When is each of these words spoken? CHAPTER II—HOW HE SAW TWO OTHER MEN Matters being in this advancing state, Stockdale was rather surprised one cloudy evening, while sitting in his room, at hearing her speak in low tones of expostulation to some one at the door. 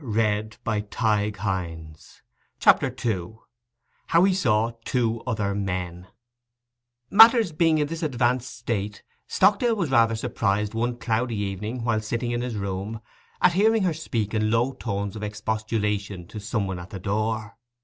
CHAPTER 2.59 2.91
II—HOW 3.05 4.23
HE 4.23 4.33
SAW 4.33 4.71
TWO 4.83 5.21
OTHER 5.27 5.53
MEN 5.53 6.07
Matters 7.11 7.51
being 7.51 7.77
in 7.77 7.85
this 7.85 8.01
advancing 8.01 8.47
state, 8.47 9.03
Stockdale 9.27 9.75
was 9.75 9.91
rather 9.91 10.15
surprised 10.15 10.73
one 10.73 10.97
cloudy 10.97 11.35
evening, 11.35 11.83
while 11.83 12.01
sitting 12.01 12.31
in 12.31 12.41
his 12.41 12.55
room, 12.55 12.99
at 13.43 13.53
hearing 13.53 13.83
her 13.83 13.93
speak 13.93 14.33
in 14.33 14.49
low 14.49 14.73
tones 14.73 15.15
of 15.15 15.21
expostulation 15.21 16.25
to 16.29 16.39
some 16.39 16.65
one 16.65 16.79
at 16.79 16.89
the 16.89 16.99
door. 16.99 17.59